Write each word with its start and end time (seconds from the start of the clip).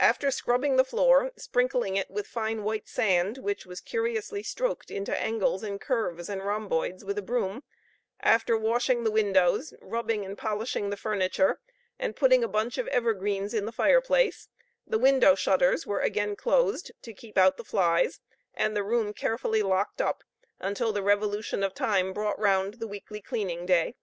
After 0.00 0.32
scrubbing 0.32 0.74
the 0.74 0.82
floor, 0.84 1.30
sprinkling 1.36 1.96
it 1.96 2.10
with 2.10 2.26
fine 2.26 2.64
white 2.64 2.88
sand, 2.88 3.38
which 3.38 3.64
was 3.64 3.80
curiously 3.80 4.42
stroked 4.42 4.90
into 4.90 5.16
angles, 5.16 5.62
and 5.62 5.80
curves, 5.80 6.28
and 6.28 6.42
rhomboids 6.44 7.04
with 7.04 7.16
a 7.16 7.22
broom; 7.22 7.62
after 8.18 8.58
washing 8.58 9.04
the 9.04 9.10
windows, 9.12 9.74
rubbing 9.80 10.24
and 10.24 10.36
polishing 10.36 10.90
the 10.90 10.96
furniture, 10.96 11.60
and 11.96 12.16
putting 12.16 12.42
a 12.42 12.48
bunch 12.48 12.76
of 12.76 12.88
evergreens 12.88 13.54
in 13.54 13.66
the 13.66 13.70
fireplace 13.70 14.48
the 14.84 14.98
window 14.98 15.36
shutters 15.36 15.86
were 15.86 16.00
again 16.00 16.34
closed 16.34 16.90
to 17.02 17.14
keep 17.14 17.38
out 17.38 17.56
the 17.56 17.62
flies, 17.62 18.18
and 18.54 18.74
the 18.74 18.82
room 18.82 19.12
carefully 19.14 19.62
locked 19.62 20.00
up 20.02 20.24
until 20.58 20.92
the 20.92 21.04
revolution 21.04 21.62
of 21.62 21.72
time 21.72 22.12
brought 22.12 22.36
round 22.40 22.80
the 22.80 22.88
weekly 22.88 23.22
cleaning 23.22 23.64
day. 23.64 23.94